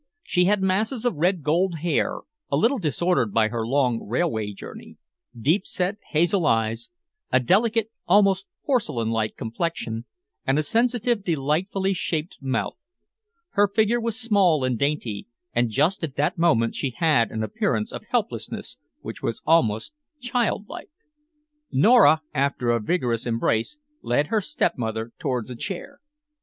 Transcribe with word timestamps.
She 0.23 0.45
had 0.45 0.63
masses 0.63 1.05
of 1.05 1.13
red 1.17 1.43
gold 1.43 1.75
hair, 1.81 2.21
a 2.51 2.57
little 2.57 2.79
disordered 2.79 3.31
by 3.31 3.49
her 3.49 3.67
long 3.67 4.01
railway 4.01 4.51
journey, 4.51 4.97
deep 5.39 5.67
set 5.67 5.97
hazel 6.09 6.47
eyes, 6.47 6.89
a 7.31 7.39
delicate, 7.39 7.91
almost 8.07 8.47
porcelain 8.65 9.11
like 9.11 9.37
complexion, 9.37 10.05
and 10.43 10.57
a 10.57 10.63
sensitive, 10.63 11.23
delightfully 11.23 11.93
shaped 11.93 12.39
mouth. 12.41 12.79
Her 13.51 13.67
figure 13.67 13.99
was 13.99 14.19
small 14.19 14.63
and 14.63 14.75
dainty, 14.75 15.27
and 15.53 15.69
just 15.69 16.03
at 16.03 16.15
that 16.15 16.35
moment 16.35 16.73
she 16.73 16.95
had 16.97 17.31
an 17.31 17.43
appearance 17.43 17.91
of 17.91 18.01
helplessness 18.09 18.77
which 19.01 19.21
was 19.21 19.43
almost 19.45 19.93
childlike. 20.19 20.89
Nora, 21.71 22.23
after 22.33 22.71
a 22.71 22.79
vigorous 22.81 23.27
embrace, 23.27 23.77
led 24.01 24.29
her 24.29 24.41
stepmother 24.41 25.11
towards 25.19 25.51
a 25.51 25.55
chair. 25.55 25.99